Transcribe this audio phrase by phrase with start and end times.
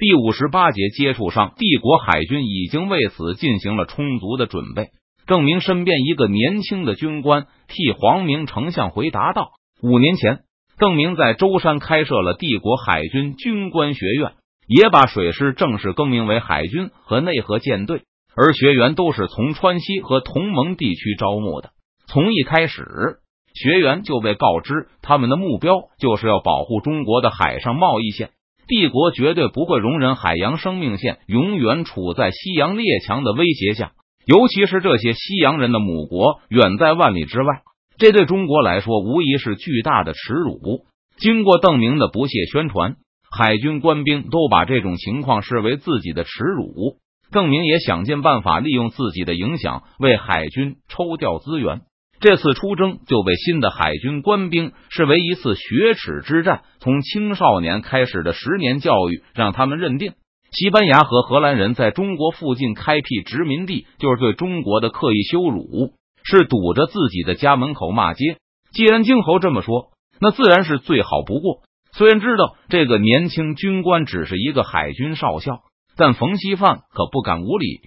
[0.00, 4.88] 第五十八节接触上，帝国海军已经为此进行了充足的准备。
[5.26, 9.50] 邓明身边一个年轻的军官替黄明丞相回答道
[9.84, 10.38] ：“五年前，
[10.78, 14.32] 邓明在舟山开设了帝国海军军官学院，
[14.66, 18.04] 也把水师正式更名为海军和内河舰队。
[18.34, 21.72] 而学员都是从川西和同盟地区招募的。
[22.06, 23.18] 从一开始，
[23.52, 28.30] 学员就被告知，他们的目标就是要保护中国的海上贸易线。
[28.70, 33.92] 帝国绝对不会容忍海洋生命线永远处在西洋列强的威胁下。”
[34.26, 37.62] 尤其是这些西洋人的母国远在万里之外，
[37.98, 40.84] 这对中国来说无疑是巨大的耻辱。
[41.18, 42.94] 经过邓明的不懈宣传，
[43.28, 46.98] 海军官兵都把这种情况视为自己的耻辱。
[47.32, 51.80] 邓明也想尽办法利用自己的影响为海军抽调资源。
[52.20, 56.60] 这次出征就被新的海军官兵视为一次雪耻之战。
[56.78, 60.12] 从青少年开始的十年教育，让他们认定。
[60.52, 68.36] 西班牙和荷兰人在中国附近开辟殖民地，就是对中国的刻意羞辱，是堵着自己的家门口骂街。
[68.72, 69.90] 既然京侯这么说，
[70.20, 71.62] 那自然是最好不过。
[71.92, 75.60] 虽然知道这个年轻军官只是一个海军少校，
[75.96, 77.80] 但冯锡范可不敢无礼，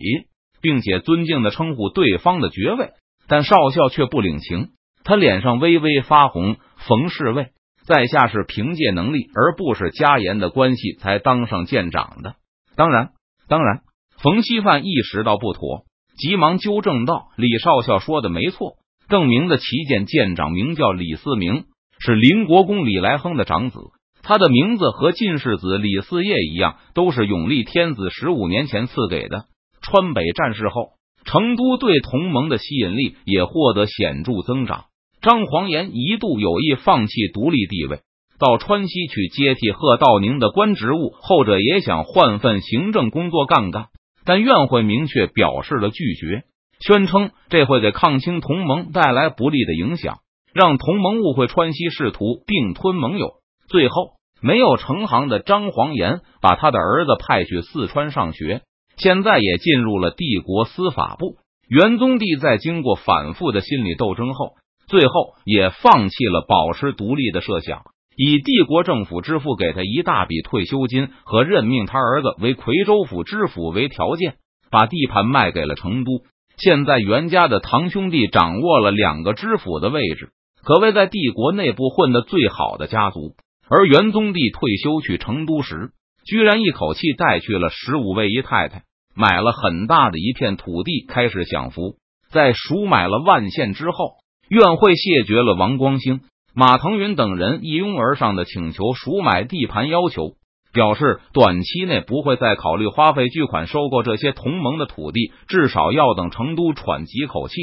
[0.59, 2.90] 并且尊敬的称呼对方的爵位。
[3.28, 4.70] 但少校却不领情，
[5.04, 6.58] 他脸上微微发红。
[6.88, 7.48] 冯侍卫
[7.86, 12.36] 在下是凭借能力，而不是家言的关系才当上舰长的。
[12.76, 13.12] 当然，
[13.48, 13.82] 当然，
[14.18, 15.86] 冯锡范意识到不妥，
[16.18, 18.74] 急忙纠正道：“李少校说的没错，
[19.08, 21.66] 邓明的旗舰舰长名叫李思明，
[22.00, 23.80] 是林国公李来亨的长子。
[24.24, 29.46] 他的名字和进士子李嗣业一样，都是永历天子十五年前赐给的。
[29.82, 30.92] 川北战事后，
[31.26, 34.86] 成都对同盟的吸引力也获得显著增长。
[35.22, 38.00] 张煌言一度有意放弃独立地位。”
[38.40, 43.86] 到川西去接替贺道宁的官职务，后者也想换份行政工作干干，
[44.26, 46.44] 但院会明确表示了拒绝，
[46.82, 50.18] 宣称这会给抗清同盟带来不利的影响，
[50.53, 53.36] 让同盟误会川西试图并吞盟友。
[53.70, 58.62] 最后，没有成行的张煌言把他的儿子派去四川上学，
[58.98, 61.38] 现在也进入了帝国司法部。
[61.68, 64.54] 元宗帝在经过反复的心理斗争后，
[64.88, 67.84] 最后也放弃了保持独立的设想。
[68.16, 74.36] 以帝国政府支付给他一大笔退休金和任命他儿子为夔州府知府为条件，
[74.70, 76.22] 把地盘卖给了成都。
[76.58, 80.30] 现在袁家的堂兄弟掌握了两个知府的位置，
[80.64, 83.34] 可谓在帝国内部混的最好的家族。
[83.68, 85.90] 而元宗帝退休去成都时，
[86.25, 88.84] 居然一口气带去了十五位姨太太，
[89.16, 91.95] 买了很大的一片土地，开始享福。
[92.31, 94.16] 在赎买了万县之后，
[94.50, 96.22] 院会谢绝了王光兴。
[96.56, 100.34] 马腾云等人一拥而上的请求赎买地盘要求，
[100.72, 107.55] 表示短期内不会再考虑花费巨款收购这些同盟的土地，至少要等成都喘几口气，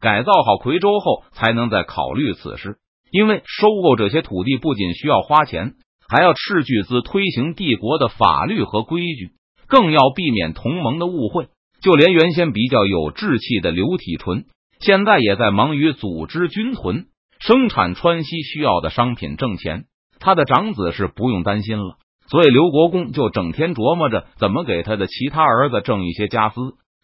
[0.00, 2.76] 改造好夔州后，才能再考虑此事。
[3.10, 5.74] 因为收购这些土地不仅需要花钱，
[6.08, 9.32] 还要斥巨资推行帝国的法律和规矩，
[9.66, 11.48] 更要避免同盟的误会。
[11.80, 14.46] 就连原先比较有志气的刘体纯，
[14.80, 17.06] 现在也在忙于组织军屯。
[17.38, 19.84] 生产川西需要的商品挣钱，
[20.18, 21.96] 他的长子是不用担心了，
[22.28, 26.56] 所以刘国公就整天琢磨着怎么给他的其他儿子挣一些家私，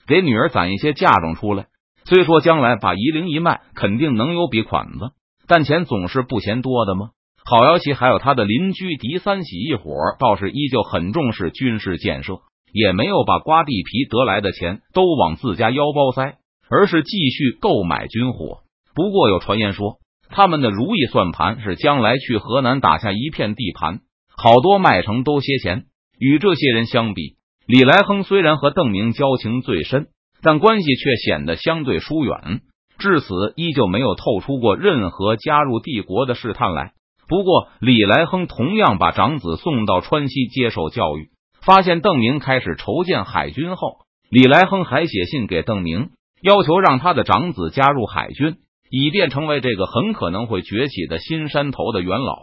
[0.06, 1.66] 给女儿攒一些嫁妆出来。
[2.04, 5.10] 虽说将来把夷陵一卖，肯定能有笔款子，
[5.46, 7.10] 但钱总是不嫌多的吗？
[7.44, 12.40] 郝瑶琪还有他的邻居狄三喜一伙，倒是依旧很重视军事建设，
[12.72, 16.36] 也没有把刮地皮得来的钱都往自家腰包塞，
[16.68, 18.60] 而是继续购买军火。
[18.94, 19.98] 不过有传言说。
[20.34, 24.00] 他们的如意算盘是将来去河南打下一片地盘，
[24.34, 25.84] 好多麦城都歇钱。
[26.18, 27.36] 与这些人相比，
[27.66, 30.06] 李来亨虽然和邓明交情最深，
[30.40, 32.62] 但关系却显得相对疏远。
[32.98, 36.92] 至此，依旧没有透出过任何加入帝国的试探来。
[37.32, 41.30] 不过，李来亨同样把长子送到川西接受教育。
[41.64, 46.10] 发现邓明开始筹建海军后，李来亨还写信给邓明，
[46.42, 48.56] 要求让他的长子加入海军。
[48.90, 52.36] 以便成为这个很可能会崛起的新山头的元老。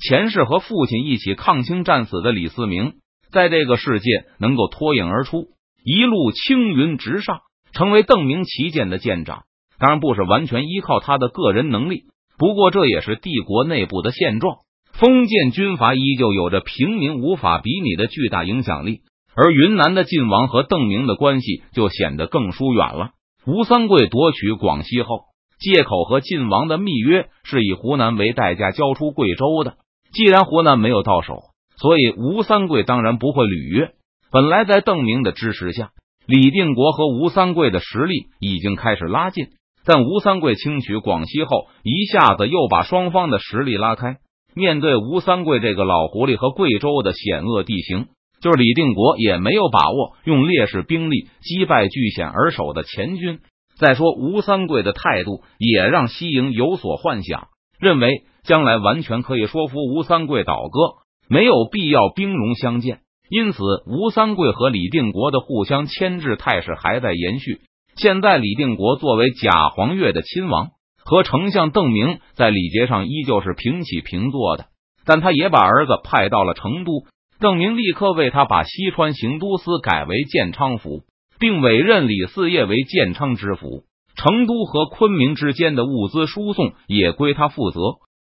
[0.00, 2.94] 前世和父亲一起抗清战死的李思明，
[3.32, 4.08] 在这个世界
[4.38, 5.48] 能够脱颖而出，
[5.84, 7.40] 一路青云直上，
[7.74, 9.42] 成为邓明旗舰的舰长。
[9.78, 12.04] 当然不是完全依靠他的个人能力，
[12.42, 14.56] 不过这也是帝国内部的现状。
[14.92, 19.02] 封建军阀依旧有着平民无法比拟的巨大影响力，
[19.36, 23.10] 而云南的晋王和邓明的关系就显得更疏远了。
[23.46, 25.20] 吴三桂夺取广西后。
[25.60, 29.76] 借口和晋王的密约是以湖南为代价交出贵州的。
[30.12, 31.38] 既然湖南没有到手，
[31.76, 33.92] 所以吴三桂当然不会履约。
[34.32, 35.90] 本来在邓明的支持下，
[36.26, 39.50] 李定国和吴三桂的实力已经开始拉近，
[39.84, 44.18] 但吴三桂轻取广西后，一下子又把双方的实力拉开。
[44.54, 48.06] 面对吴三桂这个老狐狸和贵州的险恶地形，
[48.40, 53.40] 就是李定国也没有把握用劣势兵力击败据险而守的前军。
[53.78, 57.48] 再说吴三桂的态度也让西营有所幻想，
[57.80, 63.00] 认为将来完全可以说服吴三桂倒戈，没有必要兵戎相见。
[63.30, 67.62] 因此，吴三桂和李定国的互相牵制态势还在延续。
[67.96, 70.70] 现在，李定国作为假黄钺的亲王，
[71.04, 74.66] 和丞相邓明在礼节上依旧是平起平坐的，
[75.04, 77.04] 但他也把儿子派到了成都。
[77.40, 81.04] 邓明立刻为他把西川行都司改为建昌府。
[81.38, 83.82] 并委任李嗣业为建昌知府，
[84.14, 87.80] 成都和昆明之间的物资输送也归他负责。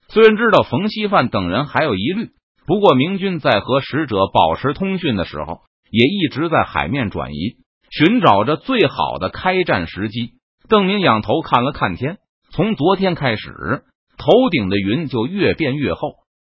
[0.06, 2.28] 虽然知道冯锡范等人还有疑虑，
[2.64, 7.56] 不过明军在和使者保持通讯的时候，也一直在海面转移，
[7.90, 10.32] 寻找着最好的开战时机。
[10.68, 12.18] 邓明仰头看了看天，
[12.50, 13.84] 从昨天开始，
[14.18, 16.00] 头顶的云就越变越厚，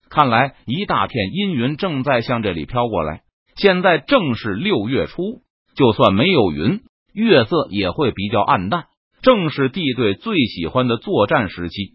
[0.09, 3.21] 看来一大片阴云正在向这里飘过来。
[3.55, 5.41] 现在正是六月初。
[5.75, 6.81] 就算没有云，
[7.13, 8.85] 月色也会比较暗淡，
[9.21, 11.93] 正是地队最喜欢的作战时期。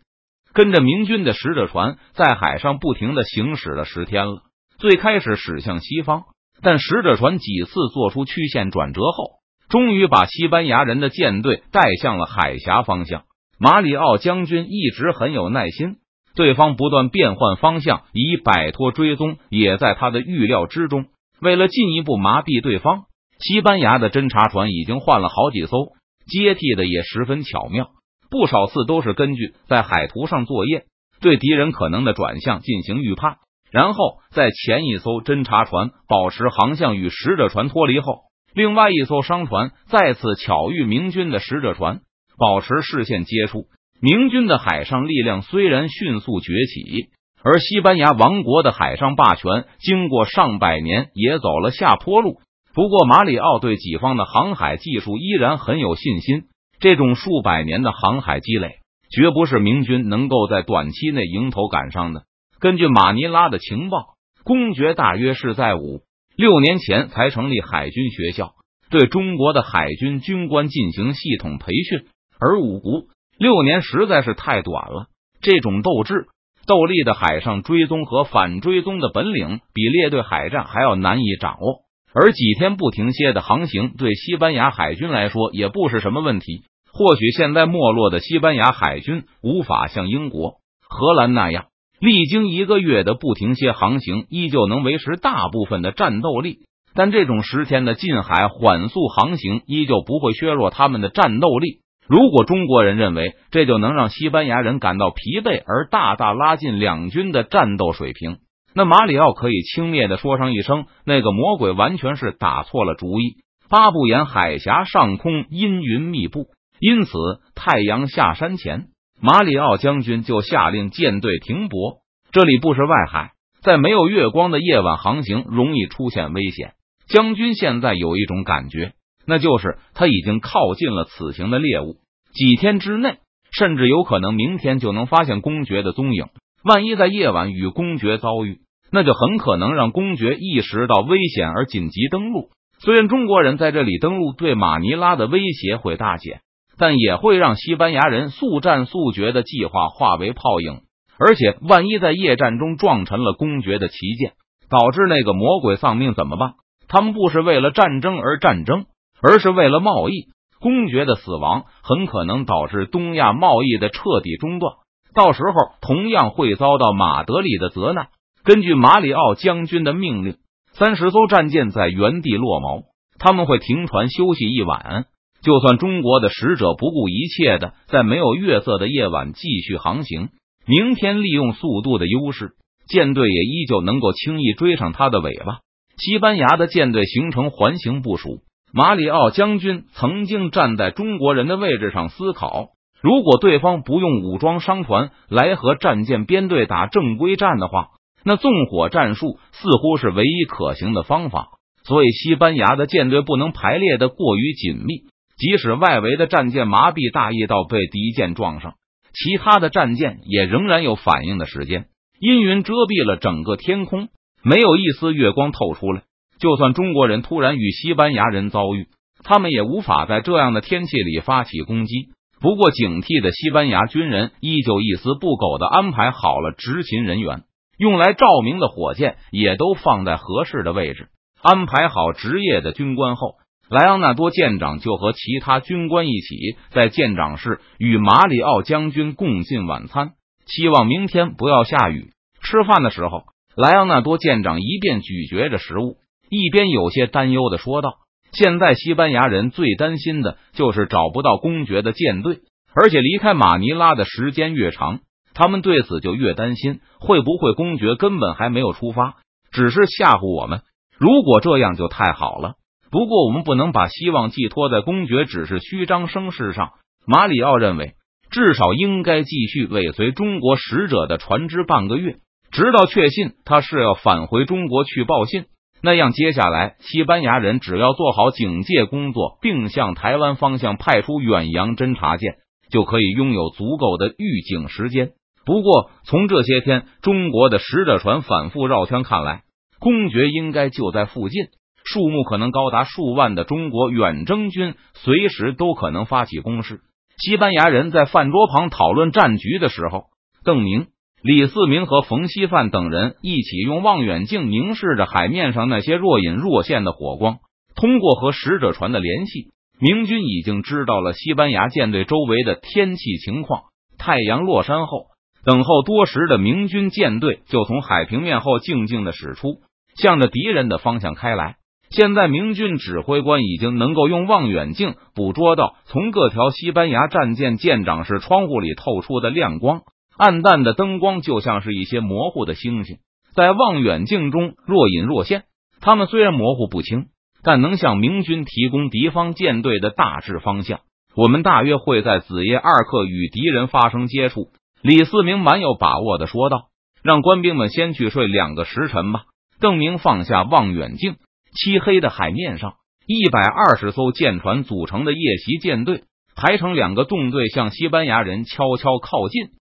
[0.53, 4.43] 跟着明军的使者船在海上不停的行驶了十天了，
[4.79, 6.23] 最开始驶向西方，
[6.63, 9.42] 但使者船几次做出曲线转折后，
[9.73, 13.25] 终于把西班牙人的舰队带向了海峡方向。
[13.59, 15.97] 马里奥将军一直很有耐心，
[16.37, 21.07] 对方不断变换方向以摆脱追踪，也在他的预料之中。
[21.41, 23.05] 为了进一步麻痹对方。
[23.45, 25.95] 西班牙的侦察船已经换了好几艘，
[26.31, 27.89] 接替的也十分巧妙，
[28.31, 30.85] 不少次都是根据在海图上作业，
[31.21, 33.39] 对敌人可能的转向进行预判，
[33.73, 38.21] 然后在前一艘侦察船保持航向与使者船脱离后，
[38.55, 42.01] 另外一艘商船再次巧遇明军的使者船，
[42.39, 43.67] 保持视线接触。
[44.01, 47.09] 明军的海上力量虽然迅速崛起，
[47.43, 52.41] 而西班牙王国的海上霸权经过上百年也走了下坡路。
[52.75, 56.45] 不过，马里奥对己方的航海技术依然很有信心。
[56.81, 62.23] 这种数百年的航海积累，绝不是明军能够在短期内迎头赶上的。
[62.59, 66.01] 根据马尼拉的情报，公爵大约是在五
[66.37, 68.55] 六年前才成立海军学校，
[68.91, 72.07] 对中国的海军军官进行系统培训。
[72.41, 73.09] 而五
[73.39, 75.07] 六年实在是太短了，
[75.41, 76.27] 这种斗志
[76.67, 81.83] 斗力的海上追踪和反追踪的本领，比列队海战还要难以掌握。
[82.15, 86.65] 而几天不停歇的航行，对西班牙海军来说也不是什么问题。
[86.93, 90.57] 或许现在没落的西班牙海军无法像英国、
[90.87, 91.67] 荷兰那样，
[92.03, 96.59] 历经一个月的不停歇航行，依旧能维持大部分的战斗力。
[96.95, 101.79] 但这种十天的近海缓速航行，依旧不会削弱他们的战斗力。
[102.09, 108.39] 如果中国人认为这就能让西班牙人感到疲惫，而大大拉近两军的战斗水平。
[108.75, 113.37] 那马里奥可以轻蔑的说上一声：“那个魔鬼完全是打错了主意。”
[113.71, 116.47] 巴布岩海峡上空阴云密布，
[116.81, 117.13] 因此
[117.55, 118.89] 太阳下山前，
[119.25, 121.99] 马里奥将军就下令舰队停泊。
[122.33, 123.31] 这里不是外海，
[123.63, 126.73] 在没有月光的夜晚航行容易出现危险。
[127.07, 131.99] 将军现在有一种感觉，那就是他已经靠近了此行的猎物。
[132.35, 133.19] 几天之内，
[133.57, 136.27] 甚至有可能明天就能发现公爵的踪影。
[136.65, 138.59] 万一在夜晚与公爵遭遇，
[138.91, 142.51] 那就很可能让公爵意识到危险而紧急登陆。
[142.81, 146.41] 虽然中国人在这里登陆对马尼拉的威胁会大减，
[146.79, 150.81] 但也会让西班牙人速战速决的计划化为泡影。
[151.19, 154.33] 而且，万一在夜战中撞沉了公爵的旗舰，
[154.69, 156.55] 导致那个魔鬼丧命怎么办？
[156.89, 158.87] 他们不是为了战争而战争，
[159.23, 160.27] 而是为了贸易。
[160.61, 164.75] 公爵的死亡很可能导致东亚贸易的彻底中断。
[165.15, 168.09] 到时候同样会遭到马德里的责难。
[168.45, 170.37] 根据马里奥将军的命令，
[170.73, 172.85] 三十艘战舰在原地落锚，
[173.19, 175.07] 他们会停船休息一晚。
[175.43, 180.29] 就算中国的使者不顾一切的在没有月色的夜晚继续航行，
[180.67, 182.53] 明天利用速度的优势，
[182.89, 185.59] 舰队也依旧能够轻易追上他的尾巴。
[185.99, 192.69] 西班牙的舰队形成环形部署，马里奥将军曾经站在中国人的位置上思考。
[193.03, 197.89] 如果对方不用武装商船来和战舰编队打正规战的话，
[198.25, 201.49] 那纵火战术似乎是唯一可行的方法。
[201.85, 205.03] 所以，西班牙的舰队不能排列的过于紧密，
[205.43, 208.75] 即使外围的战舰麻痹大意到被敌舰撞上，
[209.13, 211.87] 其他的战舰也仍然有反应的时间。
[212.21, 214.07] 阴云遮蔽了整个天空，
[214.45, 216.03] 没有一丝月光透出来。
[216.39, 218.87] 就算中国人突然与西班牙人遭遇，
[219.25, 222.11] 他们也无法在这样的天气里发起攻击。
[222.41, 227.43] 不过，警惕的西班牙军人依旧一丝不苟的安排好了执勤人员，
[227.79, 231.09] 用来照明的火箭也都放在合适的位置。
[231.43, 233.35] 安排好职业的军官后，
[233.73, 240.11] 莱昂纳多舰长就和其他军官一起在舰长室与马里奥将军共进晚餐，
[240.45, 242.11] 希望明天不要下雨。
[242.43, 243.23] 吃饭的时候，
[243.57, 245.97] 莱昂纳多舰长一边咀嚼着食物。
[246.29, 247.95] 一边有些担忧的说道
[248.33, 252.41] ：“现在西班牙人最担心的就是找不到公爵的舰队，
[252.75, 255.01] 而且离开马尼拉的时间越长，
[255.33, 259.15] 他们对此就越担心，会不会公爵根本还没有出发，
[259.51, 260.61] 只是吓唬我们？
[260.99, 262.57] 如果这样就太好了。
[262.93, 266.73] 不过我们不能把希望寄托在公爵只是虚张声势上。”
[267.05, 267.95] 马里奥认为，
[268.31, 272.19] 至少应该继续尾随中国使者的船只半个月，
[272.53, 275.47] 直到确信他是要返回中国去报信。
[275.83, 282.37] 那样，接下来西班牙人只要做好警戒工作，并向台湾方向派出远洋侦察舰，
[282.71, 285.11] 就可以拥有足够的预警时间。
[285.45, 289.43] 不过，从这些天中国的使者船反复绕圈看来，
[289.81, 291.47] 公爵应该就在附近，
[291.85, 296.81] 数目可能高达数万的中国远征军随时都可能发起攻势。
[297.19, 300.05] 西班牙人在饭桌旁讨论战局的时候，
[300.45, 300.87] 邓明。
[301.23, 307.39] 李四明和冯锡范等人一起用望远镜凝视着海面上那些若隐若现的火光。
[307.77, 313.63] 通过和使者船的联系，明军已经知道了西班牙舰队周围的天气情况。
[313.99, 315.07] 太阳落山后，
[315.45, 319.61] 等候多时的明军舰队就从海平面后静静的驶出，
[319.95, 321.55] 向着敌人的方向开来。
[321.95, 329.83] 现在，明军指挥官已经能够用望远镜捕捉到从各条西班牙战舰舰长室窗户里透出的亮光。
[330.17, 332.97] 暗淡的灯光就像是一些模糊的星星，
[333.35, 335.45] 在望远镜中若隐若现。
[335.81, 337.07] 他们虽然模糊不清，
[337.43, 340.81] 但能向明军提供敌方舰队的大致方向。
[341.15, 344.49] 我们大约会在子夜二刻与敌人发生接触。
[344.81, 346.69] 李四明蛮有把握的说道
[347.05, 349.25] ：“让官兵们先去睡两个时辰吧。”
[349.61, 351.17] 邓明放下望远镜，
[351.55, 352.75] 漆黑的海面上，
[353.07, 356.05] 一百二十艘舰船组成的夜袭舰队
[356.35, 359.51] 排成两个纵队，向西班牙人悄悄靠近。